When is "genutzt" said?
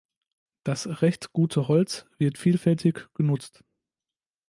3.13-3.63